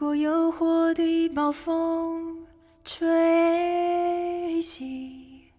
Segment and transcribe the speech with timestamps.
[0.00, 2.46] 如果诱惑的暴风
[2.84, 5.50] 吹袭，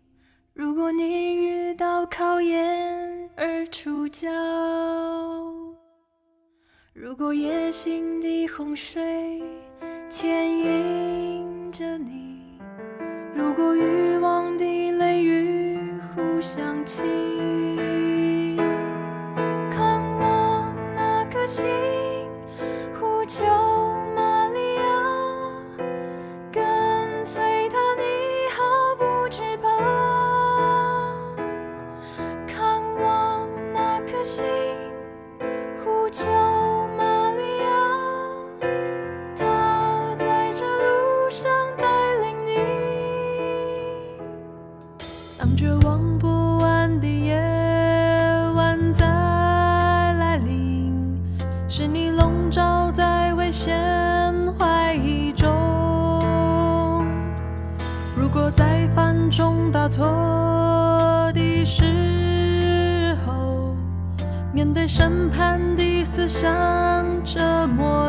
[0.54, 4.30] 如果你遇到考验而出脚，
[6.94, 9.44] 如果野心的洪水
[10.10, 12.62] 牵引着你，
[13.36, 15.78] 如果欲望的雷雨
[16.16, 18.56] 互相侵，
[19.70, 21.68] 看我那颗心，
[22.98, 23.69] 呼救。
[60.00, 61.84] 错的时
[63.26, 63.76] 候，
[64.54, 68.09] 面对审判的思想折磨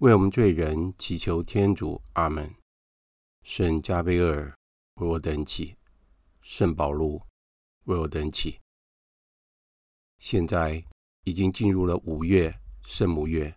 [0.00, 2.02] 为我们罪人祈求天主。
[2.12, 2.54] 阿门。
[3.42, 4.54] 圣加贝尔
[4.96, 5.74] 为我等祈，
[6.42, 7.22] 圣保禄
[7.84, 8.60] 为我等祈。
[10.18, 10.84] 现在
[11.24, 13.56] 已经进入了五月圣母月，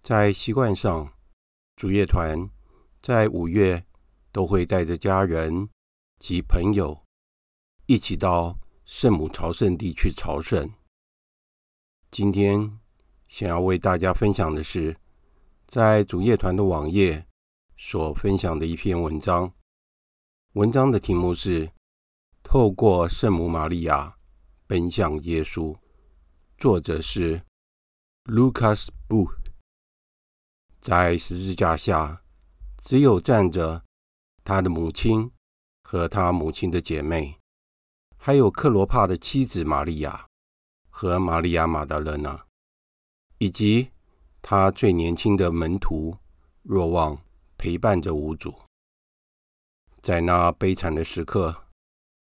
[0.00, 1.12] 在习惯上，
[1.74, 2.48] 主乐团
[3.02, 3.84] 在五月
[4.30, 5.68] 都会带着家人
[6.20, 7.04] 及朋友
[7.86, 10.72] 一起到圣母朝圣地去朝圣。
[12.08, 12.78] 今天
[13.26, 14.99] 想要为大家分享的是，
[15.70, 17.28] 在主业团的网页
[17.76, 19.54] 所分享的一篇文章。
[20.54, 21.68] 文章的题目是
[22.42, 24.16] 《透过圣母玛利亚
[24.66, 25.72] 奔向耶稣》，
[26.58, 27.42] 作者是
[28.24, 29.52] Lucas Booth。
[30.80, 32.24] 在十字架下，
[32.82, 33.84] 只有站着
[34.42, 35.30] 他的母亲
[35.84, 37.38] 和他母亲的姐妹，
[38.16, 40.26] 还有克罗帕的妻子玛利亚。
[40.92, 42.44] 和玛利亚·玛达勒娜，
[43.38, 43.90] 以及
[44.42, 46.16] 他最年轻的门徒
[46.62, 47.20] 若望
[47.56, 48.54] 陪伴着无主，
[50.02, 51.64] 在那悲惨的时刻，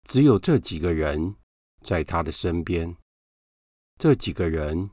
[0.04, 1.36] 只有这几个人
[1.82, 2.96] 在他的身边。
[3.98, 4.90] 这几个人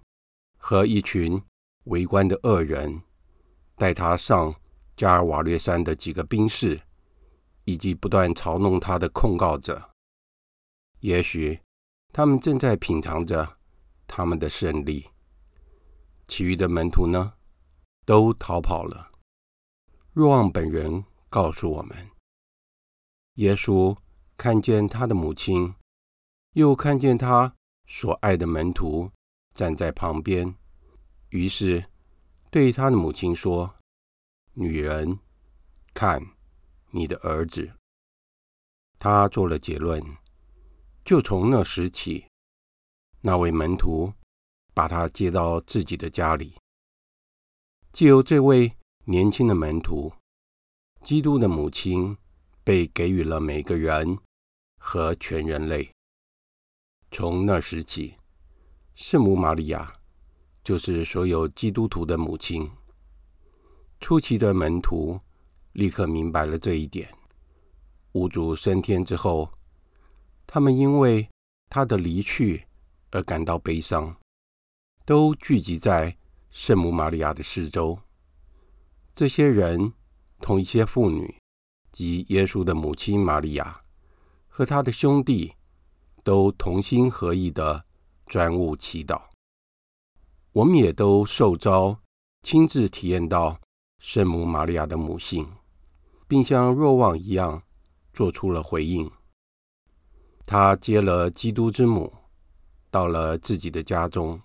[0.58, 1.42] 和一群
[1.86, 3.02] 围观的恶人，
[3.76, 4.56] 带他上
[4.96, 6.82] 加尔瓦略山的几个兵士，
[7.66, 9.92] 以及不断嘲弄他的控告者。
[11.00, 11.60] 也许
[12.14, 13.58] 他们正在品尝着。
[14.14, 15.08] 他们的胜利，
[16.32, 17.34] 其余的门徒呢，
[18.06, 19.12] 都逃跑了。
[20.14, 22.10] 若望本人告诉我们，
[23.34, 23.98] 耶稣
[24.38, 25.76] 看见他的母亲，
[26.54, 27.54] 又看见他
[27.86, 29.12] 所爱的门徒
[29.54, 30.56] 站在旁边，
[31.32, 31.90] 于是
[32.50, 33.76] 对他的母亲说
[34.56, 35.20] ：“女人，
[35.94, 36.26] 看
[36.92, 37.74] 你的儿子。”
[38.98, 40.02] 他做了结论，
[41.04, 42.28] 就从那时起。
[43.20, 44.14] 那位门徒
[44.74, 46.56] 把他接到自己的家里，
[47.92, 48.72] 借由这位
[49.06, 50.14] 年轻的门徒，
[51.02, 52.18] 基督的母亲
[52.64, 54.18] 被给予了每个人
[54.78, 55.92] 和全人类。
[57.12, 58.16] 从那时起，
[58.96, 59.94] 圣母玛利亚
[60.64, 62.70] 就是所有基督徒的母亲。
[64.00, 65.20] 初期的门徒
[65.74, 67.14] 立刻明白了这一点。
[68.14, 69.52] 五主升天之后，
[70.48, 71.30] 他们因为
[71.70, 72.66] 他的离去。
[73.14, 74.16] 而感到悲伤，
[75.12, 76.16] 都聚集在
[76.52, 78.00] 圣母玛利亚的四周。
[79.14, 79.92] 这些人
[80.40, 81.36] 同一些妇女
[81.92, 83.82] 及耶稣的母亲玛利亚
[84.48, 85.56] 和他的兄弟，
[86.24, 87.84] 都同心合意的
[88.26, 89.24] 专务祈祷。
[90.54, 92.00] 我们也都受召
[92.42, 93.60] 亲自体验到
[94.00, 95.46] 圣母玛利亚的母性，
[96.26, 97.64] 并像若望一样
[98.14, 99.12] 做出了回应。
[100.46, 102.14] 他接了基督之母。
[102.90, 104.42] 到了自己的家中，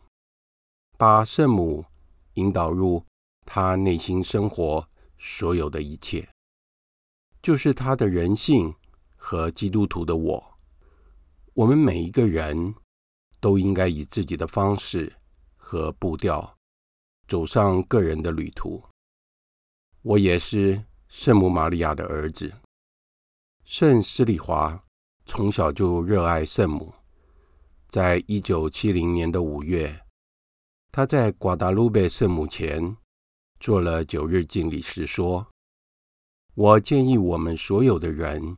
[0.99, 1.85] 把圣母
[2.35, 3.05] 引导入
[3.45, 4.89] 他内心生活
[5.19, 6.27] 所有的一切，
[7.43, 8.75] 就是他的人性
[9.15, 10.59] 和基督徒的我。
[11.53, 12.75] 我们每一个人
[13.41, 15.13] 都应该以自己的方式
[15.57, 16.57] 和步调
[17.29, 18.83] 走上个人的旅途。
[20.03, 22.53] 我也是圣母玛利亚的儿子。
[23.65, 24.83] 圣施礼华
[25.27, 26.95] 从小就热爱圣母。
[27.89, 30.06] 在一九七零年的五月，
[30.97, 32.97] 他在瓜达卢贝圣母前
[33.61, 35.47] 做了九日敬礼时说
[36.57, 38.57] ：“我建议我们所有的人，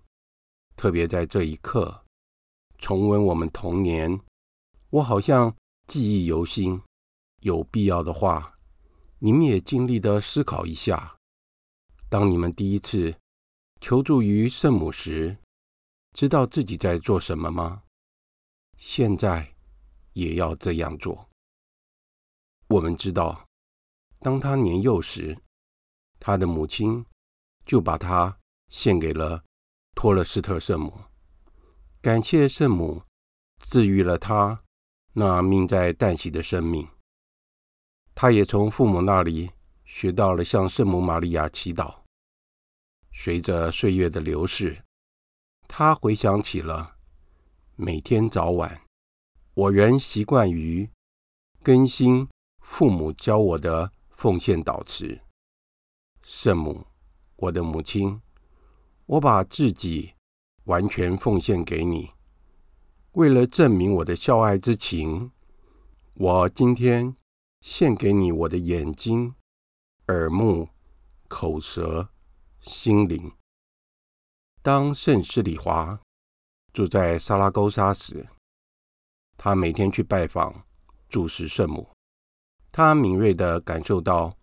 [0.76, 2.04] 特别在这一刻，
[2.78, 4.20] 重温我们童年。
[4.90, 5.52] 我好像
[5.88, 6.80] 记忆犹新。
[7.40, 8.54] 有必要的话，
[9.18, 11.16] 你们也尽力的思考一下：
[12.08, 13.16] 当你们第一次
[13.80, 15.36] 求助于圣母时，
[16.12, 17.82] 知道自己在做什么吗？”
[18.78, 19.56] 现在
[20.12, 21.27] 也要这样做。
[22.68, 23.46] 我们知道，
[24.20, 25.38] 当他年幼时，
[26.20, 27.02] 他的母亲
[27.64, 29.42] 就把他献给了
[29.94, 30.92] 托勒斯特圣母，
[32.02, 33.02] 感谢圣母
[33.58, 34.62] 治愈了他
[35.14, 36.86] 那命在旦夕的生命。
[38.14, 39.50] 他也从父母那里
[39.86, 42.02] 学到了向圣母玛利亚祈祷。
[43.12, 44.84] 随着岁月的流逝，
[45.66, 46.96] 他回想起了。
[47.76, 48.82] 每天早晚，
[49.54, 50.90] 我仍习惯于
[51.62, 52.28] 更新
[52.68, 55.20] 父母教我的奉献祷词。
[56.22, 56.86] 圣母，
[57.36, 58.20] 我的母亲，
[59.06, 60.12] 我把自己
[60.64, 62.10] 完全奉献给你。
[63.12, 65.32] 为了证明我的孝爱之情，
[66.14, 67.16] 我今天
[67.62, 69.34] 献给你我的眼睛、
[70.08, 70.68] 耳目、
[71.26, 72.10] 口舌、
[72.60, 73.32] 心灵。
[74.62, 75.98] 当圣施礼华
[76.72, 78.28] 住在萨拉沟沙时，
[79.36, 80.64] 他每天去拜访
[81.08, 81.88] 住持圣母，
[82.78, 84.38] 他敏锐地感受到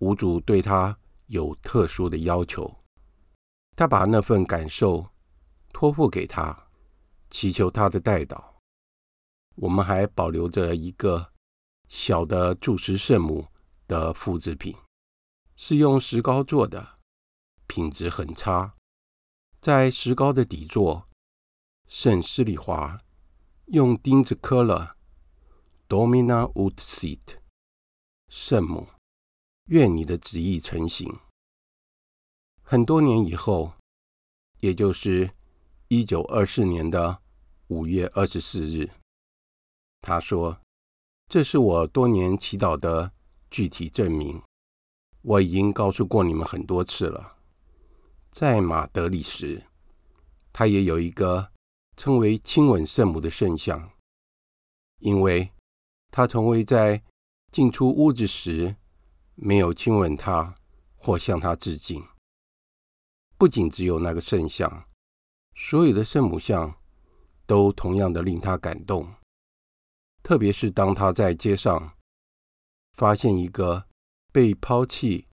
[0.00, 0.98] 无主对他
[1.28, 2.70] 有特殊的要求，
[3.74, 5.06] 他把那份感受
[5.72, 6.68] 托付给他，
[7.30, 8.60] 祈求他的代导。
[9.54, 11.32] 我们还保留着一个
[11.88, 13.46] 小的住持圣母
[13.88, 14.76] 的复制品，
[15.56, 16.98] 是用石膏做的，
[17.66, 18.74] 品质很差。
[19.62, 21.08] 在石膏的底座，
[21.86, 23.00] 圣施里华
[23.68, 24.98] 用钉子刻了
[25.88, 27.38] “Domina ut sit”，
[28.28, 28.88] 圣母，
[29.66, 31.20] 愿你的旨意成行。
[32.60, 33.74] 很多年以后，
[34.58, 35.30] 也就是
[35.88, 37.22] 一九二四年的
[37.68, 38.90] 五月二十四日，
[40.00, 40.60] 他说
[41.30, 43.12] ：“这是我多年祈祷的
[43.48, 44.42] 具体证明。
[45.22, 47.38] 我已经告诉过你们很多次了。
[48.32, 49.64] 在马德里时，
[50.52, 51.52] 他也有一个
[51.96, 53.92] 称为‘亲吻圣母’的圣像，
[54.98, 55.52] 因为
[56.10, 57.04] 他从未在
[57.56, 58.76] 进出屋子时
[59.34, 60.54] 没有亲吻他
[60.94, 62.06] 或向他致敬。”
[63.38, 64.86] 不仅只有那个圣像，
[65.54, 66.74] 所有的圣母像
[67.46, 69.10] 都同样的令他感动。
[70.22, 71.96] 特别是当他在街上
[72.92, 73.86] 发现一个
[74.30, 75.26] 被抛弃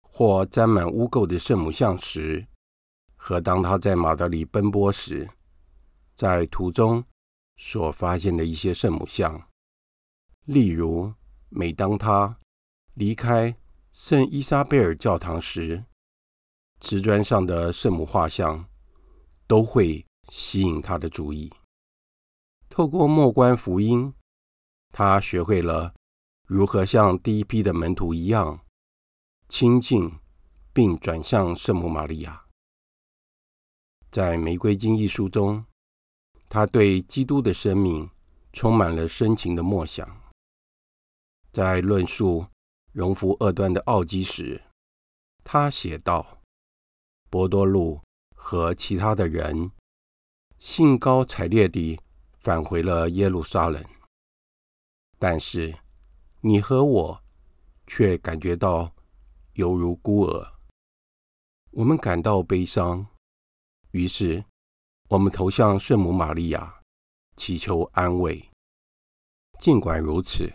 [0.00, 2.46] 或沾满污垢的圣母像时，
[3.16, 5.28] 和当他在马德里奔波时，
[6.14, 7.04] 在途中
[7.56, 9.48] 所发现的一些圣母像，
[10.44, 11.12] 例如
[11.48, 12.38] 每当他
[12.94, 13.56] 离开
[13.92, 15.84] 圣伊莎贝尔教堂时。
[16.78, 18.68] 瓷砖上的圣母画像
[19.46, 21.50] 都会吸引他的注意。
[22.68, 24.12] 透过默观福音，
[24.92, 25.94] 他学会了
[26.46, 28.60] 如何像第一批的门徒一样
[29.48, 30.12] 亲近
[30.74, 32.44] 并转向圣母玛利亚。
[34.10, 35.64] 在《玫瑰经》一书中，
[36.48, 38.10] 他对基督的生命
[38.52, 40.25] 充满了深情的默想。
[41.56, 42.46] 在论述
[42.92, 44.62] 荣福二段的奥迹时，
[45.42, 46.42] 他写道。
[47.30, 48.02] 伯多禄
[48.34, 49.70] 和其他的人
[50.58, 51.98] 兴高采烈地
[52.40, 53.82] 返回了耶路撒冷，
[55.18, 55.74] 但是
[56.42, 57.22] 你和我
[57.86, 58.92] 却感觉到
[59.54, 60.52] 犹如孤儿。
[61.70, 63.06] 我们感到悲伤，
[63.92, 64.44] 于是
[65.08, 66.82] 我们投向圣母玛利亚，
[67.34, 68.46] 祈求安慰。
[69.58, 70.52] 尽管如此，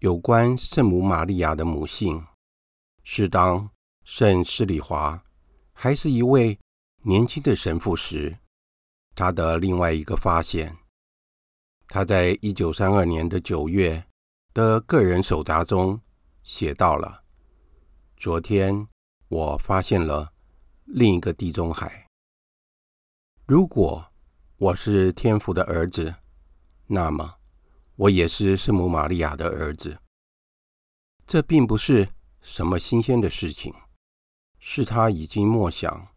[0.00, 2.24] 有关圣母玛利亚的母性，
[3.02, 3.68] 是当
[4.04, 5.24] 圣施礼华。
[5.72, 6.56] 还是一位
[7.02, 8.38] 年轻的神父时，
[9.16, 10.76] 他的另外一个发现，
[11.88, 14.04] 他在一九三二年的九月
[14.54, 16.00] 的个人手札中
[16.44, 17.24] 写到了
[18.16, 18.86] ：“昨天
[19.26, 20.32] 我发现了
[20.84, 22.06] 另一个地中海。
[23.46, 24.12] 如果
[24.58, 26.14] 我是天父的儿子，
[26.86, 27.37] 那么
[27.98, 29.98] 我也是圣母玛利亚的儿子。
[31.26, 32.08] 这并不是
[32.40, 33.74] 什么新鲜的事情。”
[34.60, 36.08] 是他已经默想，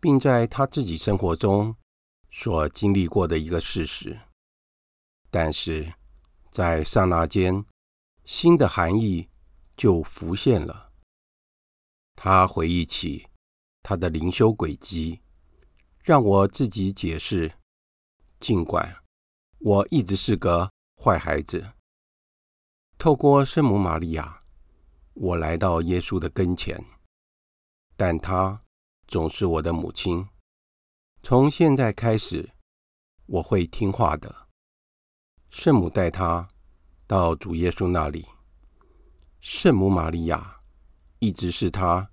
[0.00, 1.76] 并在他自己生活中
[2.30, 4.18] 所经历过的一个事实。
[5.30, 5.94] 但是，
[6.50, 7.64] 在刹那间，
[8.24, 9.28] 新的含义
[9.76, 10.90] 就浮现了。
[12.16, 13.28] 他回忆起
[13.82, 15.20] 他的灵修轨迹，
[16.02, 17.52] 让我自己解释。
[18.40, 18.96] 尽管
[19.60, 20.72] 我一直是个
[21.06, 21.64] 坏孩子，
[22.98, 24.40] 透过圣母玛利亚，
[25.14, 26.84] 我来到耶稣的跟前。
[27.96, 28.60] 但她
[29.06, 30.26] 总是我的母亲。
[31.22, 32.50] 从现在开始，
[33.26, 34.48] 我会听话的。
[35.48, 36.48] 圣母带他
[37.06, 38.26] 到主耶稣那里。
[39.38, 40.60] 圣母玛利亚
[41.20, 42.10] 一直是他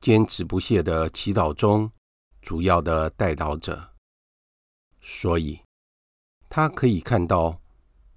[0.00, 1.90] 坚持不懈的祈祷中
[2.40, 3.92] 主要的代祷者，
[5.00, 5.60] 所以
[6.48, 7.60] 他可以看到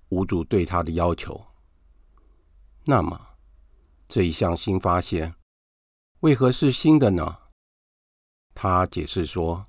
[0.09, 1.45] 无主对他的要求。
[2.85, 3.37] 那么，
[4.07, 5.35] 这一项新发现。
[6.21, 7.37] 为何是新的呢？
[8.53, 9.67] 他解释说：“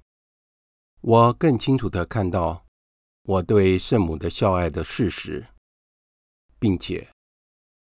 [1.00, 2.66] 我更清楚的看到
[3.22, 5.46] 我对圣母的孝爱的事实，
[6.58, 7.08] 并且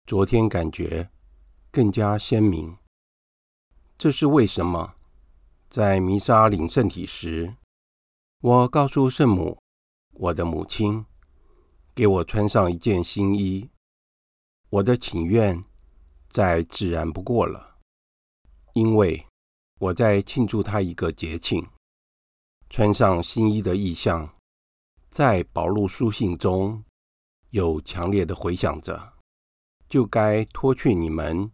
[0.05, 1.09] 昨天感觉
[1.71, 2.77] 更加鲜明。
[3.97, 4.95] 这是为什么？
[5.67, 7.55] 在弥撒领圣体时，
[8.41, 9.59] 我告诉圣母，
[10.11, 11.05] 我的母亲，
[11.99, 13.69] 给我穿上一件新衣。
[14.69, 15.61] 我的请愿
[16.29, 17.75] 再自然不过了。”
[18.71, 19.25] 因为
[19.79, 21.67] 我在庆祝他一个节庆，
[22.69, 24.33] 穿上新衣的意象，
[25.11, 26.81] 在保禄书信中
[27.49, 29.15] 有强烈的回响着，
[29.89, 31.51] 就该脱去你们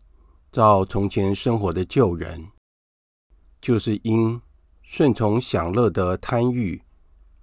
[0.51, 2.51] 照从前生活的旧人，
[3.59, 4.39] 就是因
[4.83, 6.83] 顺从享乐的贪欲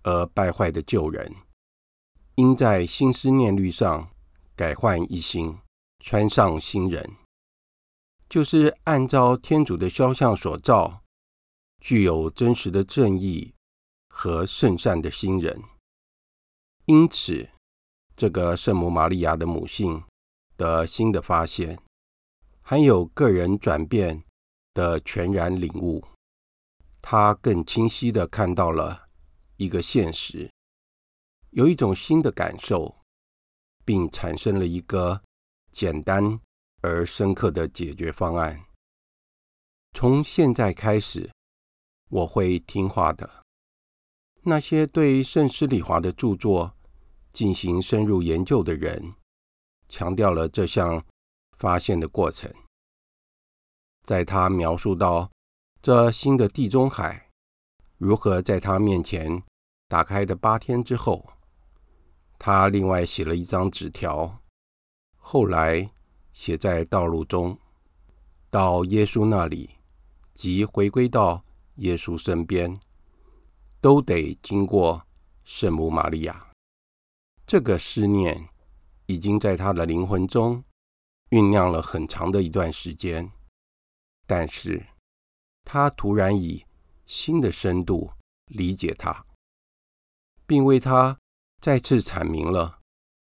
[0.05, 1.35] 而败坏的旧人，
[2.37, 4.11] 应在心思念虑上
[4.57, 5.59] 改换一新，
[6.01, 7.17] 穿上新人，
[8.29, 11.03] 就是按照天主的肖像所造，
[11.81, 13.53] 具有真实的正义
[14.09, 15.63] 和圣善的新人。
[16.87, 17.51] 因此，
[18.17, 20.03] 这个圣母玛利亚的母性
[20.57, 21.79] 的新的发现，
[22.63, 24.25] 还有个人转变
[24.73, 26.03] 的全然领悟，
[27.03, 29.09] 他更清晰的看到了
[29.59, 30.51] 一个现实，
[31.53, 32.97] 有一种新的感受，
[33.85, 35.23] 并产生了一个
[35.71, 36.41] 简单
[36.81, 38.65] 而深刻的解决方案。
[39.93, 41.31] 从现在开始，
[42.09, 43.45] 我会听话的。
[44.45, 46.75] 那些对圣施礼华的著作
[47.31, 49.13] 进行深入研究的人，
[49.91, 51.05] 强调了这项
[51.59, 52.51] 发现的过程。
[54.05, 55.31] 在他描述到
[55.83, 57.29] 这新的地中海
[57.99, 59.43] 如何在他面前
[59.87, 61.32] 打开的八天之后，
[62.45, 64.43] 他另外写了一张纸条，
[65.17, 65.89] 后来
[66.33, 67.57] 写在道路中，
[68.51, 69.77] 到耶稣那里，
[70.35, 71.45] 即回归到
[71.77, 72.77] 耶稣身边，
[73.81, 75.07] 都得经过
[75.45, 76.51] 圣母玛利亚。
[77.47, 78.49] 这个思念
[79.07, 80.65] 已经在他的灵魂中
[81.31, 83.31] 酝酿了很长的一段时间。
[84.27, 84.85] 但是，
[85.63, 86.67] 他突然以
[87.07, 88.11] 新的深度
[88.47, 89.25] 理解他，
[90.45, 91.17] 并为他
[91.63, 92.81] 再次阐明了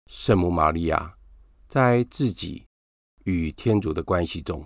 [0.07, 1.17] 圣母玛利亚
[1.67, 2.65] 在自己
[3.25, 4.65] 与天主的关系中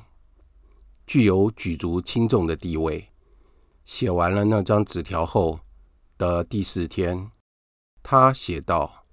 [1.06, 3.08] 具有举足轻重的地位。
[3.86, 5.58] 写完了那张纸条后
[6.18, 7.30] 的第四天，
[8.02, 9.06] 他写道：“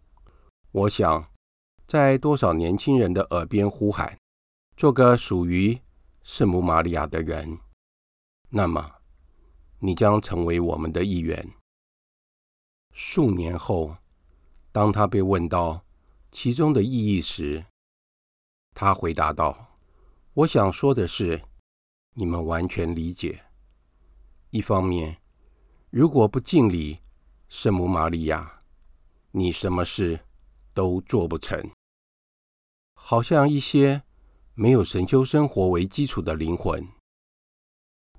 [0.71, 1.31] 我想
[1.87, 4.19] 在多少年轻人的耳边呼喊，
[4.75, 5.79] 做个属于……”
[6.23, 7.57] 圣母玛利亚的人，
[8.49, 8.95] 那么
[9.79, 11.53] 你将成为我们的一员。
[12.91, 13.95] 数年后，
[14.71, 15.85] 当他被问到
[16.31, 17.65] 其中的意义时，
[18.73, 19.77] 他回答道
[20.33, 21.43] ：“我想说的是，
[22.15, 23.43] 你们完全理解。
[24.49, 25.21] 一方面，
[25.89, 26.99] 如果不敬礼
[27.47, 28.61] 圣母玛利亚，
[29.31, 30.21] 你什么事
[30.73, 31.69] 都做不成。
[32.95, 34.03] 好像一些。”
[34.53, 36.85] 没有神修生活为基础的灵魂。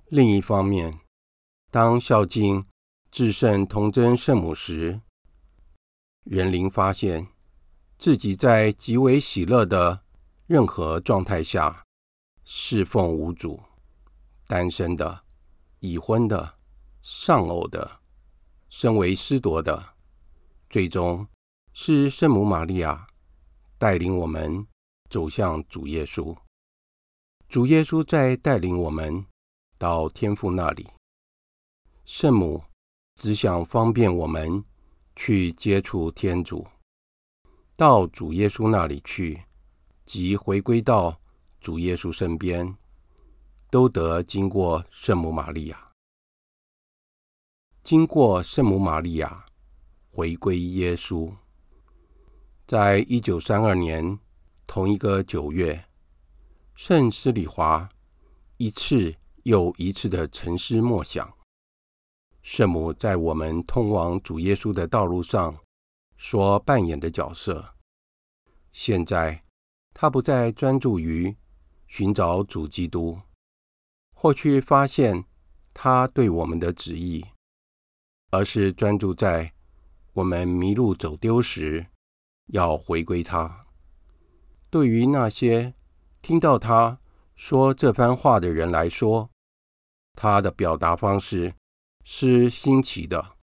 [0.07, 0.99] 另一方面，
[1.69, 2.65] 当孝敬
[3.11, 4.99] 至圣童贞圣母时，
[6.23, 7.27] 人灵发现
[7.97, 10.03] 自己在极为喜乐的
[10.45, 11.83] 任何状态下
[12.43, 13.61] 侍奉无主，
[14.47, 15.23] 单身的、
[15.79, 16.55] 已婚的、
[17.01, 17.99] 丧偶的、
[18.69, 19.95] 身为司铎的，
[20.69, 21.27] 最终
[21.73, 23.07] 是圣母玛利亚
[23.77, 24.67] 带领我们。
[25.09, 26.35] 走向主耶稣，
[27.47, 29.23] 主耶稣在带领我们
[29.77, 30.89] 到天父那里。
[32.03, 32.63] 圣母
[33.13, 34.65] 只想方便我们
[35.15, 36.67] 去接触天主，
[37.75, 39.43] 到主耶稣那里去，
[40.05, 41.19] 即回归到
[41.59, 42.75] 主耶稣身边，
[43.69, 45.91] 都得经过圣母玛利亚。
[47.83, 49.45] 经过圣母玛利亚，
[50.11, 51.33] 回归耶稣，
[52.67, 54.19] 在一九三二年。
[54.65, 55.85] 同一个九月，
[56.73, 57.87] 圣施礼华
[58.57, 61.31] 一次又一次的沉思默想，
[62.43, 65.57] 圣母在我们通往主耶稣的道路上
[66.17, 67.73] 所扮演的角色。
[68.73, 69.43] 现在，
[69.93, 71.35] 她不再专注于
[71.87, 73.17] 寻找主基督，
[74.13, 75.23] 或去发现
[75.73, 77.25] 他对我们的旨意，
[78.31, 79.53] 而是专注在
[80.11, 81.87] 我们迷路走丢时，
[82.47, 83.65] 要回归他。
[84.69, 85.73] 对于那些
[86.21, 86.99] 听到他
[87.35, 89.29] 说这番话的人来说，
[90.13, 91.55] 他的表达方式
[92.03, 93.37] 是新奇的，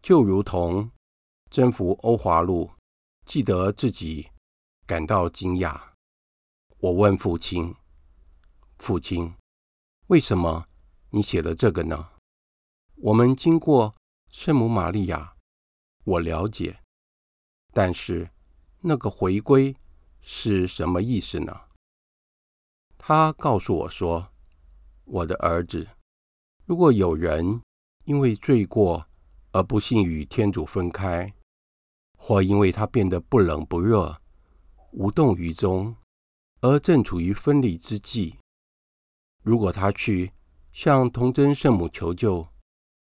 [0.00, 0.90] 就如同
[1.50, 2.70] 征服欧华路，
[3.24, 4.30] 记得自己
[4.86, 5.80] 感到惊讶。
[6.78, 7.74] 我问父亲
[8.78, 9.34] ：“父亲，
[10.08, 10.66] 为什么
[11.10, 12.10] 你写了这个呢？”
[12.96, 13.94] 我们经过
[14.30, 15.36] 圣母玛利亚，
[16.04, 16.80] 我了解，
[17.72, 18.30] 但是
[18.80, 19.76] 那个回归。
[20.24, 21.62] 是什么意思呢？
[22.96, 24.32] 他告诉我说
[25.02, 25.88] ：“我的儿子，
[26.64, 27.60] 如果有人
[28.04, 29.06] 因为罪过
[29.52, 31.32] 而不幸与天主分开，
[32.16, 34.20] 或因为他变得不冷不热、
[34.92, 35.96] 无动于衷，
[36.60, 38.36] 而正处于分离之际，
[39.42, 40.32] 如果他去
[40.72, 42.46] 向童贞圣母求救，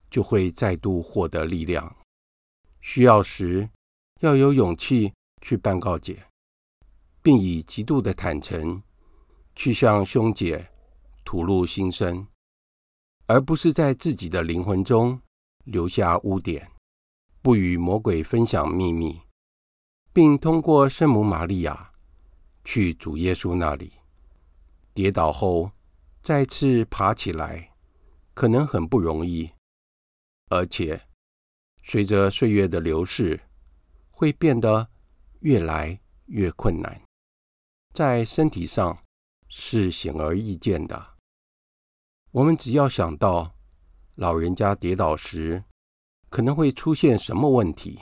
[0.09, 1.95] 就会再度获得力量。
[2.79, 3.69] 需要时
[4.21, 6.25] 要有勇气去办告解。”
[7.23, 8.81] 并以极度的坦诚
[9.55, 10.71] 去向兄姐
[11.23, 12.25] 吐露心声，
[13.27, 15.21] 而不是在自己的灵魂中
[15.63, 16.71] 留下污点，
[17.41, 19.21] 不与魔鬼分享秘密，
[20.11, 21.91] 并通过圣母玛利亚
[22.63, 23.93] 去主耶稣那里。
[24.93, 25.71] 跌倒后
[26.21, 27.71] 再次爬起来，
[28.33, 29.51] 可能很不容易，
[30.49, 31.07] 而且
[31.81, 33.39] 随着岁月的流逝，
[34.09, 34.89] 会变得
[35.39, 37.01] 越来越困难，
[37.93, 39.01] 在身体上
[39.47, 41.10] 是显而易见的。
[42.31, 43.55] 我们只要想到
[44.15, 45.65] 老人家跌倒时
[46.29, 47.99] 可能会出现什么问题，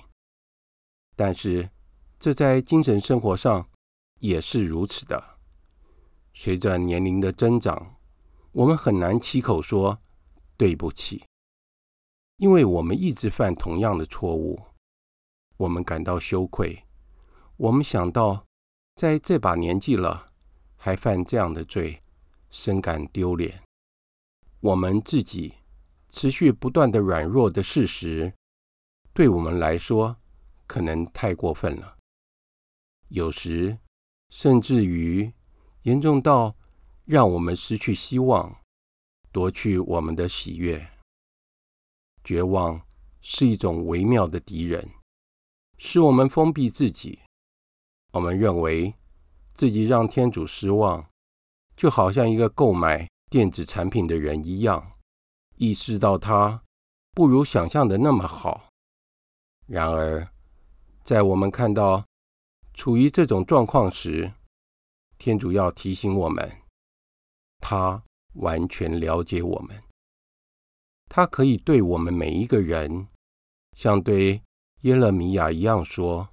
[1.15, 1.71] 但是
[2.19, 3.67] 这在精神生活上
[4.19, 5.39] 也是如此的。
[6.35, 7.95] 随着年龄的增长，
[8.51, 9.99] 我们很难开口说
[10.55, 11.25] 对不起，
[12.37, 14.61] 因为我们一直犯同样的错误。
[15.57, 16.85] 我们感到羞愧，
[17.57, 18.45] 我们想到
[18.95, 20.31] 在这把年纪了
[20.75, 22.03] 还犯这样的罪，
[22.51, 23.63] 深感丢脸。
[24.61, 25.55] 我们自己
[26.09, 28.33] 持续不断的软弱的事实，
[29.13, 30.17] 对我们来说
[30.67, 31.97] 可能太过分了，
[33.09, 33.77] 有时
[34.29, 35.33] 甚至于。
[35.83, 36.57] 严重到
[37.05, 38.59] 让我们失去希望，
[39.31, 40.91] 夺去我们的喜悦。
[42.21, 42.85] 绝望
[43.21, 44.91] 是一种微妙的敌人，
[45.77, 47.19] 使我们封闭自己。
[48.11, 48.93] 我们认为
[49.55, 51.09] 自己让天主失望，
[51.77, 54.93] 就好像一个购买电子产品的人一样，
[55.57, 56.63] 意识到它
[57.11, 58.69] 不如想象的那么好。
[59.67, 60.27] 然而，
[61.03, 62.03] 在我们看到
[62.73, 64.33] 处于这种状况时，
[65.19, 66.61] 天主要提醒我们，
[67.59, 68.01] 他
[68.33, 69.83] 完全了解我们，
[71.07, 73.07] 他可以对我们每一个人，
[73.77, 74.41] 像对
[74.81, 76.29] 耶勒米亚一样说：“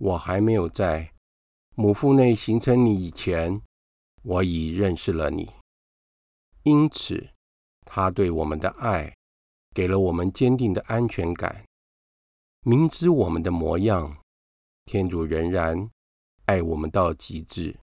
[0.00, 1.12] 我还没有在
[1.74, 3.60] 母腹内形成你以前，
[4.22, 5.50] 我已认识了你。”
[6.62, 7.30] 因此，
[7.86, 9.16] 他对我们的爱，
[9.74, 11.64] 给了我们坚定的安全感。
[12.62, 14.18] 明知我们的模样，
[14.84, 15.90] 天主仍然
[16.44, 17.78] 爱我们到极致，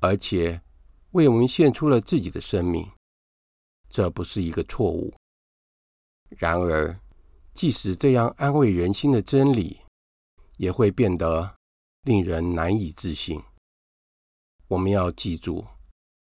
[0.00, 0.60] 而且
[1.12, 2.90] 为我们献出了自己的生命，
[3.88, 5.14] 这不是一个错误。
[6.30, 6.98] 然而，
[7.54, 9.80] 即使这样安慰人心的真理，
[10.56, 11.56] 也会变得
[12.02, 13.40] 令人难以置信。
[14.66, 15.64] 我们要记住，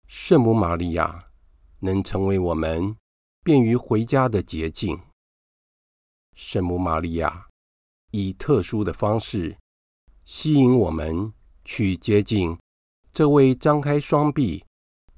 [0.07, 1.31] 圣母玛利亚
[1.85, 2.97] 能成为我们
[3.45, 4.99] 便于回家的捷径。
[6.35, 7.47] 圣母玛利亚
[8.11, 9.57] 以特殊的方式。
[10.25, 11.35] 吸引我们
[11.67, 12.57] 去接近
[13.13, 14.65] 这位张开双臂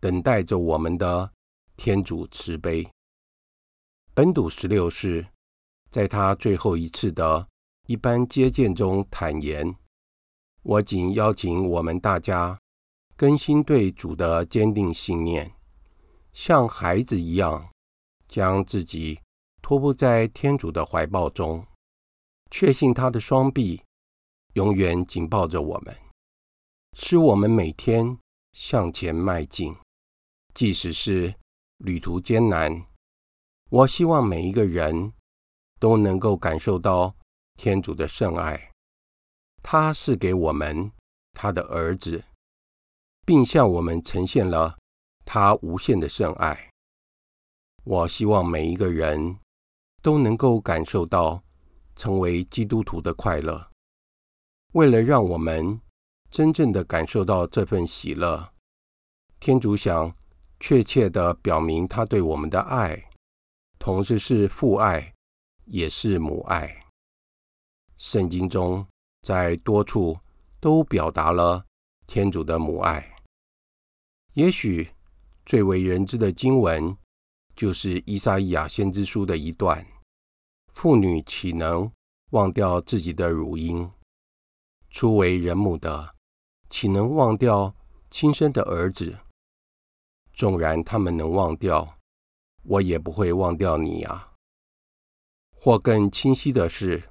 [0.01, 1.33] 等待着我们的
[1.77, 2.89] 天主慈悲。
[4.13, 5.25] 本笃十六世
[5.91, 7.47] 在他最后一次的
[7.87, 9.77] 一般接见中坦言
[10.63, 12.59] ：“我仅邀请我们大家
[13.17, 15.55] 更新对主的坚定信念，
[16.37, 17.71] 像孩子一样
[18.29, 19.19] 将自己
[19.63, 21.67] 托付在天主的怀抱中，
[22.51, 23.83] 确信他的双臂。”
[24.53, 25.95] 永远紧抱着我们，
[26.95, 28.19] 使我们每天
[28.53, 29.77] 向前迈进，
[30.55, 31.35] 即使是
[31.79, 32.87] 旅途艰难。
[33.69, 35.13] 我希望每一个人
[35.79, 37.15] 都能够感受到
[37.59, 38.73] 天主的圣爱，
[39.63, 40.91] 他是给我们
[41.33, 42.25] 他的儿子，
[43.27, 44.79] 并向我们呈现了
[45.27, 46.71] 他无限的圣爱。
[47.85, 49.39] 我希望每一个人
[50.01, 51.43] 都能够感受到
[51.95, 53.71] 成为基督徒的快乐。
[54.73, 55.81] 为了让我们
[56.31, 58.53] 真正的感受到这份喜乐，
[59.41, 60.15] 天主想
[60.61, 63.11] 确切地表明他对我们的爱，
[63.79, 65.15] 同时是父爱，
[65.65, 66.85] 也是母爱。
[67.97, 68.87] 圣经中
[69.23, 70.19] 在多处
[70.61, 71.65] 都表达了
[72.07, 73.17] 天主的母爱。
[74.35, 74.91] 也许
[75.47, 76.97] 最为人知的经文，
[77.55, 79.87] 就是伊撒意亚先知书的一段
[80.75, 81.89] ：“妇女岂能
[82.33, 83.89] 忘掉自己的乳婴？”
[84.91, 86.17] 初为人母的，
[86.69, 87.73] 岂能忘掉
[88.11, 89.17] 亲生的儿子？
[90.33, 91.97] 纵然他们能忘掉，
[92.65, 94.33] 我也不会忘掉你啊！
[95.53, 97.09] 或更清晰的是，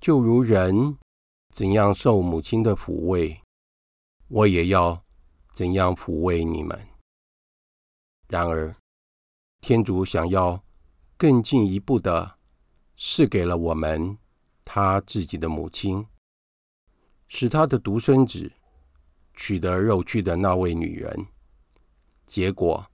[0.00, 0.96] 就如人
[1.52, 3.40] 怎样受母亲的抚慰，
[4.28, 5.04] 我也要
[5.52, 6.95] 怎样抚慰你们。
[8.28, 8.74] 然而，
[9.60, 10.62] 天主想要
[11.16, 12.38] 更进一步的，
[12.96, 14.18] 赐给了我们
[14.64, 16.06] 他自己的母亲。
[17.28, 18.52] 使他的独生子
[19.34, 21.26] 取得肉躯的那位女人，
[22.24, 22.86] 结果，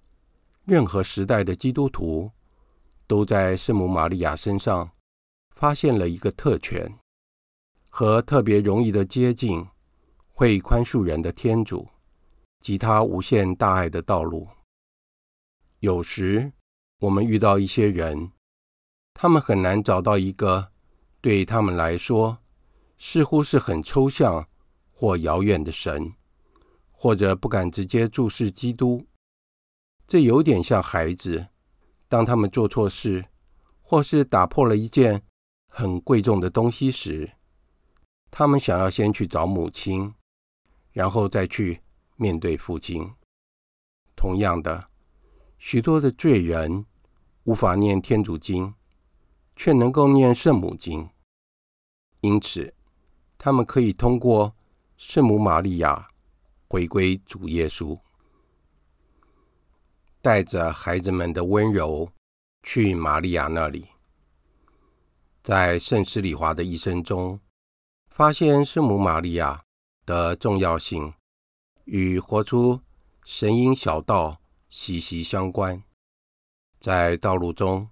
[0.64, 2.30] 任何时代的基督徒
[3.06, 4.90] 都在圣母玛利亚身上
[5.54, 6.98] 发现了一个特权
[7.90, 9.66] 和特别容易的接近
[10.32, 11.86] 会宽恕人的天主
[12.60, 14.48] 及他无限大爱的道路。
[15.82, 16.52] 有时
[17.00, 18.30] 我们遇到一些人，
[19.14, 20.70] 他们很难找到一个
[21.20, 22.38] 对他们来说。
[22.96, 24.48] 似乎是很抽象
[24.92, 26.14] 或遥远的神，
[26.92, 29.08] 或者不敢直接注视基督。
[30.06, 31.48] 这有点像孩子，
[32.06, 33.24] 当他们做错事，
[33.80, 35.24] 或是打破了一件
[35.66, 37.32] 很贵重的东西时，
[38.30, 40.14] 他们想要先去找母亲，
[40.92, 41.80] 然后再去
[42.14, 43.12] 面对父亲。
[44.14, 44.91] 同样的，
[45.64, 46.84] 许多的罪人
[47.44, 48.74] 无法念天主经，
[49.54, 51.08] 却能够念圣母经，
[52.20, 52.74] 因此
[53.38, 54.56] 他们可以通过
[54.96, 56.08] 圣母玛利亚
[56.68, 57.96] 回归主耶稣。
[60.20, 62.10] 带着孩子们的温柔
[62.64, 63.86] 去玛利亚那里，
[65.44, 67.38] 在圣施礼华的一生中，
[68.10, 69.62] 发现圣母玛利亚
[70.04, 71.14] 的重要性
[71.84, 72.80] 与活出
[73.24, 74.41] 神隐小道
[74.72, 75.84] 息息相关。
[76.80, 77.90] 在道路中，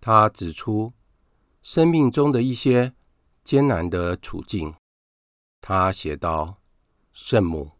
[0.00, 0.92] 他指出
[1.62, 2.92] 生命中的一些
[3.44, 4.74] 艰难的处境。
[5.60, 6.58] 他写道
[7.14, 7.70] ：“圣母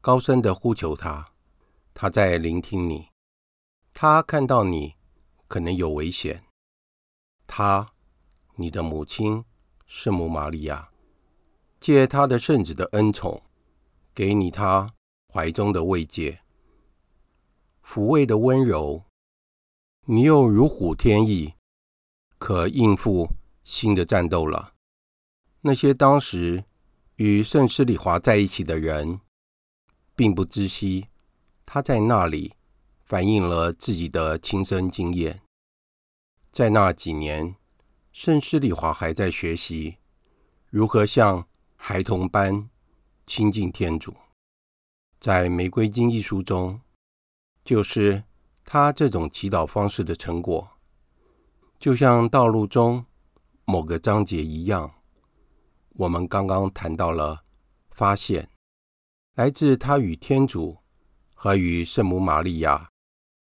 [0.00, 1.26] 高声的呼求他，
[1.92, 3.08] 他在聆听你。”
[3.92, 4.94] 他看到你
[5.48, 6.44] 可能有危险，
[7.48, 7.88] 他，
[8.54, 9.44] 你的母亲
[9.86, 10.88] 圣母玛利亚，
[11.80, 13.42] 借他的圣子的恩宠，
[14.14, 14.94] 给你他
[15.34, 16.40] 怀中的慰藉，
[17.98, 19.02] 抚慰的温柔，
[20.06, 21.54] 你又如虎添翼，
[22.38, 23.30] 可应付
[23.64, 24.74] 新的战斗了。
[25.62, 26.64] 那些当时
[27.16, 29.18] 与圣施礼华在一起的人，
[30.14, 31.08] 并不知悉
[31.66, 32.54] 他在那里。
[33.04, 35.40] 反映了自己的亲身经验。
[36.52, 37.56] 在那几年，
[38.12, 39.96] 圣施礼华还在学习
[40.68, 42.68] 如何像孩童般
[43.26, 44.14] 亲近天主。
[45.18, 46.80] 在《玫瑰经》一书中，
[47.68, 48.24] 就是
[48.64, 50.70] 他这种祈祷方式的成果。
[51.78, 53.04] 就像道路中
[53.66, 54.94] 某个章节一样，
[55.90, 57.44] 我们刚刚谈到了
[57.90, 58.48] 发现，
[59.34, 60.78] 来自他与天主
[61.34, 62.88] 和与圣母玛利亚。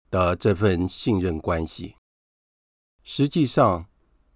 [0.09, 1.97] 的这份信任关系，
[3.03, 3.87] 实际上，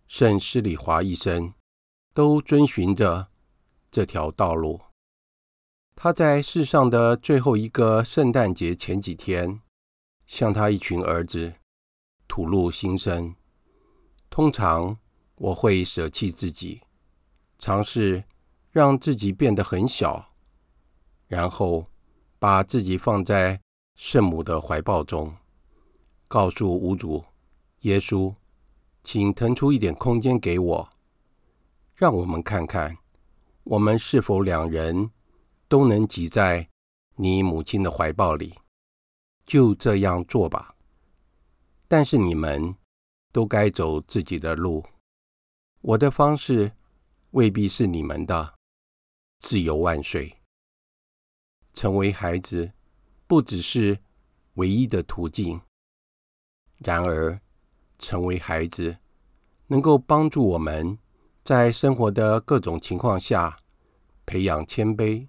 [0.07, 1.55] 圣施礼华一生
[2.12, 3.29] 都遵循着
[3.90, 4.81] 这条道路。
[5.94, 9.61] 他在世上的最后一个圣诞节前几天，
[10.30, 11.52] 向他一群儿子
[12.28, 13.34] 吐露心声。
[14.30, 14.96] 通常
[15.34, 16.80] 我会舍弃自己，
[17.58, 18.22] 尝试
[18.70, 20.32] 让自己变得很小，
[21.26, 21.84] 然后
[22.38, 23.60] 把自己放在
[23.96, 25.34] 圣母的怀抱中。
[26.28, 27.24] 告诉无主
[27.80, 28.32] 耶稣，
[29.02, 30.88] 请腾出一点空间给我，
[31.96, 32.96] 让我们看看，
[33.64, 35.10] 我们是否两人
[35.66, 36.68] 都能挤在
[37.16, 38.54] 你母亲的怀抱里。
[39.50, 40.76] 就这样做吧。
[41.88, 42.72] 但是你们
[43.32, 44.86] 都该走自己的路，
[45.80, 46.70] 我的方式
[47.32, 48.54] 未必是你们的。
[49.40, 50.36] 自由万岁！
[51.74, 52.70] 成为孩子，
[53.26, 53.98] 不只是
[54.54, 55.60] 唯一的途径。
[56.76, 57.40] 然而，
[57.98, 58.98] 成为孩子
[59.66, 60.96] 能够帮助我们
[61.42, 63.58] 在生活的各种情况下
[64.24, 65.26] 培养谦卑、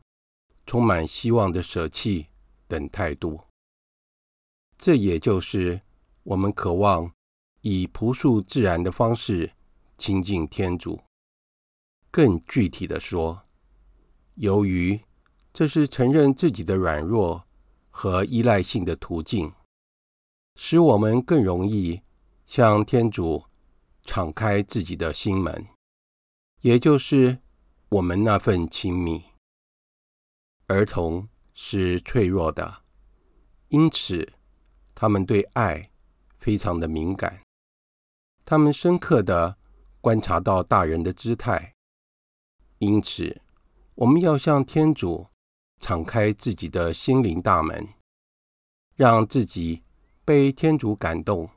[0.67, 2.27] 充满希望的舍弃
[2.67, 3.41] 等态度。
[4.81, 5.79] 这也就是
[6.23, 7.13] 我们渴望
[7.61, 9.51] 以朴素自然的方式
[9.95, 10.99] 亲近天主。
[12.09, 13.43] 更具体的说，
[14.33, 14.99] 由于
[15.53, 17.43] 这是承认自己的软弱
[17.91, 19.53] 和依赖性的途径。
[20.55, 22.01] 使我们更容易
[22.47, 23.45] 向天主
[24.01, 25.67] 敞开自己的心门，
[26.61, 27.37] 也就是
[27.89, 29.23] 我们那份亲密。
[30.65, 32.81] 儿童是脆弱的，
[33.69, 34.33] 因此
[35.01, 35.89] 他们对爱
[36.37, 37.41] 非常的敏感。
[38.45, 39.57] 他们深刻地
[39.99, 41.73] 观察到大人的姿态，
[42.77, 43.41] 因此
[43.95, 45.25] 我们要向天主
[45.79, 47.89] 敞开自己的心灵大门，
[48.95, 49.81] 让自己。
[50.23, 51.49] 被天主感动，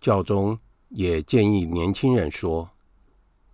[0.00, 0.58] 教宗
[0.88, 2.70] 也建议年轻人说：“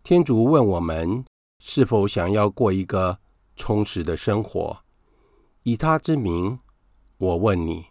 [0.04, 1.24] 天主问我们
[1.58, 3.18] 是否想要过一个
[3.56, 4.84] 充实的生活，
[5.64, 6.60] 以他之名，
[7.18, 7.89] 我问你，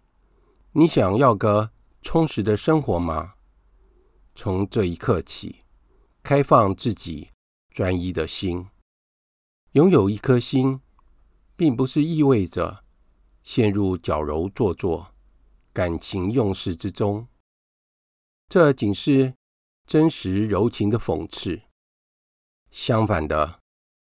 [0.73, 3.33] 你想要个充实的生活吗？
[4.35, 5.63] 从这一刻起，
[6.21, 7.29] 开放自己
[7.71, 8.67] 专一的心，
[9.71, 10.81] 拥有一颗心，
[11.55, 12.83] 并不是意味着
[13.41, 15.13] 陷入矫揉做作。”
[15.71, 17.27] 感情用事之中，
[18.49, 19.35] 这仅是
[19.85, 21.61] 真实柔情的讽刺。
[22.69, 23.59] 相反的，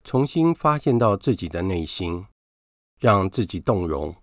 [0.02, 2.26] 重新发现到自己的内心，
[2.98, 4.16] 让自己动容，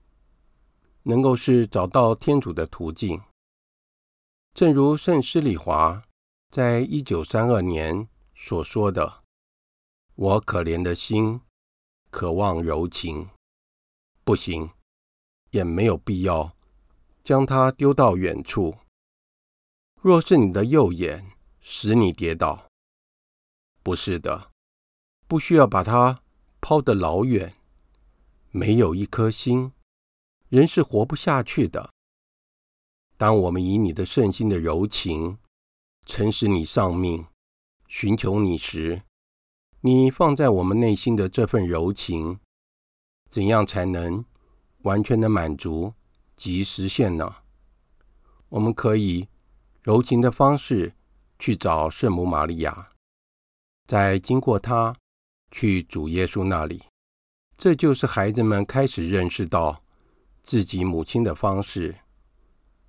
[1.09, 3.19] 能够是找到天主的途径。
[4.53, 6.03] 正如圣施礼华
[6.51, 9.23] 在一九三二年所说的
[10.13, 11.41] ：“我可怜的心，
[12.11, 13.27] 渴望柔情，
[14.23, 14.69] 不行，
[15.49, 16.55] 也没有必要
[17.23, 18.77] 将它丢到远处。
[19.99, 22.67] 若是你的右眼使你跌倒，
[23.81, 24.51] 不是的，
[25.27, 26.21] 不需要把它
[26.61, 27.55] 抛得老远。
[28.51, 29.71] 没有一颗心，
[30.49, 31.93] 人是活不下去的。
[33.17, 35.37] 当我们以你的圣心的柔情，
[36.05, 37.27] 诚实你丧命，
[37.87, 39.03] 寻求你时，
[39.81, 42.39] 你放在我们内心的这份柔情，
[43.29, 44.25] 怎样才能
[44.81, 45.93] 完全的满足
[46.35, 47.37] 及实现呢？
[48.49, 49.27] 我们可以
[49.83, 50.93] 柔情的方式
[51.37, 52.89] 去找圣母玛利亚，
[53.85, 54.95] 再经过她
[55.51, 56.85] 去主耶稣那里。
[57.55, 59.83] 这就是孩子们开始认识到
[60.49, 61.95] 自己母亲的方式，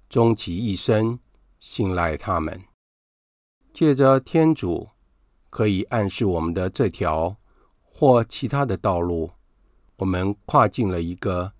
[0.08, 1.18] 终其一生
[1.58, 2.58] 信赖他们。
[3.74, 4.88] 借着天主
[5.50, 7.36] 可以暗示我们的这条
[7.82, 9.32] 或其他的道路，
[9.96, 11.52] 我们跨进了一个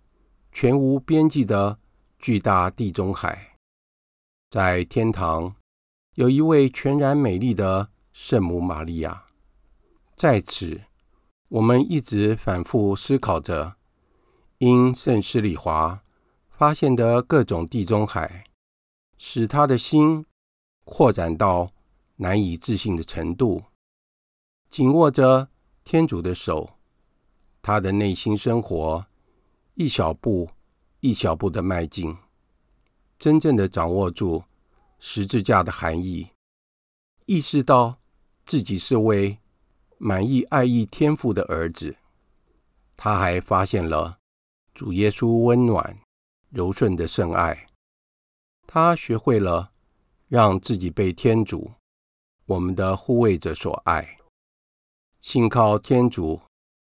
[0.50, 1.78] 全无边际的
[2.18, 3.58] 巨大地中海。
[4.48, 5.54] 在天堂
[6.14, 9.26] 有一位全然美丽的圣母玛利亚，
[10.16, 10.80] 在此。
[11.50, 13.76] 我们一直反复思考着，
[14.62, 16.02] 因圣施礼华
[16.50, 18.44] 发现的各种地中海，
[19.16, 20.26] 使他的心
[20.84, 21.70] 扩展到
[22.16, 23.64] 难以置信的程度。
[24.68, 25.48] 紧握着
[25.82, 26.74] 天主的手，
[27.62, 29.06] 他的内心生活
[29.76, 30.50] 一小步
[31.00, 32.14] 一小步的迈进，
[33.18, 34.44] 真正的掌握住
[34.98, 36.28] 十字架的含义，
[37.24, 37.98] 意识到
[38.44, 39.38] 自己是为。
[40.02, 41.96] 满意爱意天父的儿子，
[42.96, 44.19] 他还发现了
[44.80, 45.98] 主耶稣温暖
[46.48, 47.66] 柔顺的圣爱。
[48.66, 49.72] 他学会了
[50.26, 51.70] 让自己被天主，
[52.46, 54.16] 我们的护卫者所爱，
[55.20, 56.40] 信靠天主，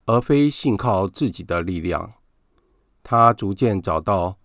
[0.05, 2.11] 而非信靠自己的力量。
[3.03, 4.39] 他逐渐找到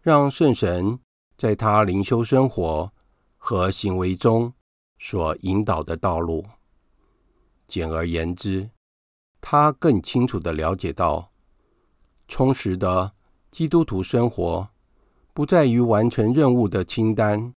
[0.00, 0.98] 让圣神
[1.36, 2.90] 在他灵修生活
[3.36, 4.54] 和行为中
[4.98, 6.42] 所引导的道路。
[7.68, 8.70] 简而言之，
[9.42, 11.30] 他更清楚地了解到，
[12.28, 13.14] 充实的
[13.50, 14.68] 基督徒生活
[15.32, 17.54] 不在于完成任务的清单，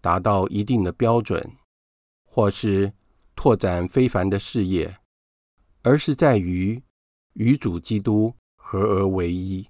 [0.00, 1.56] 达到一定的标准，
[2.24, 2.92] 或是
[3.34, 4.98] 拓展非凡的事业，
[5.82, 6.82] 而是在于
[7.34, 9.68] 与主基督合而为一，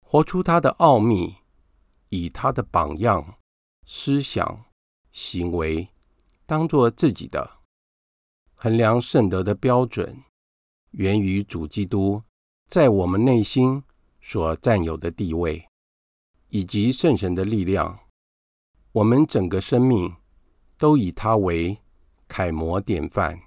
[0.00, 1.36] 活出他的奥秘，
[2.10, 3.38] 以他的榜样、
[3.84, 4.64] 思想、
[5.12, 5.88] 行为
[6.46, 7.58] 当作自己的。
[8.54, 10.22] 衡量圣德的标准，
[10.90, 12.22] 源于主基督
[12.70, 13.82] 在我们内心
[14.20, 15.66] 所占有的地位，
[16.50, 17.98] 以及圣神的力量。
[18.92, 20.14] 我们整个生命
[20.78, 21.78] 都以他为
[22.28, 23.40] 楷模典范。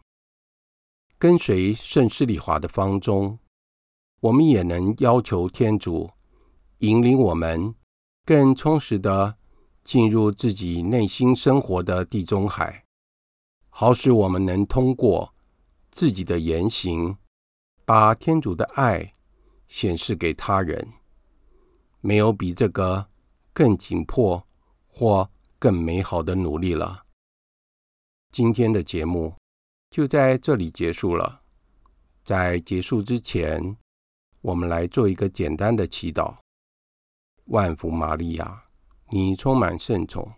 [1.17, 3.39] 跟随圣施礼华的方中，
[4.19, 6.11] 我们也能要求天主
[6.79, 7.73] 引领我们
[8.25, 9.37] 更充实地
[9.85, 12.83] 进入自己内心生活的地中海。
[13.69, 15.33] 好使我们能通过
[15.91, 17.15] 自己的言行，
[17.85, 19.13] 把天主的爱
[19.67, 20.93] 显示给他人。
[21.99, 23.07] 没有比这个
[23.53, 24.45] 更紧迫
[24.87, 27.05] 或更美好的努力了。
[28.31, 29.33] 今天的节目
[29.89, 31.41] 就在这里结束了。
[32.25, 33.77] 在结束之前，
[34.41, 36.35] 我们来做一个简单的祈祷：
[37.45, 38.63] 万福玛利亚，
[39.09, 40.33] 你充满圣宠，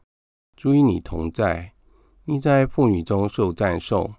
[0.55, 1.73] 主与你同在。
[2.25, 4.15] 你在妇女中受赞颂，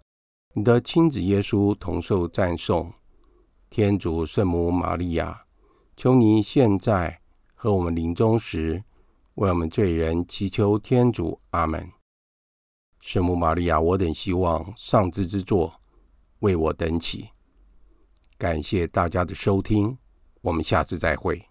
[0.55, 2.93] 你的亲子耶稣同受赞颂。
[3.77, 5.45] 天主圣母玛利亚，
[5.99, 7.21] 求您现在
[7.55, 8.83] 和我们临终时，
[9.35, 11.39] 为我们罪人祈求天主。
[11.51, 11.87] 阿门。
[13.03, 15.79] 圣母玛利亚，我等希望上智之作
[16.39, 17.29] 为我等祈。
[18.39, 19.99] 感谢大家的收听，
[20.41, 21.46] 我们下次再会。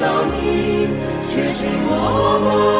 [0.00, 0.86] 到你，
[1.34, 2.77] 感谢。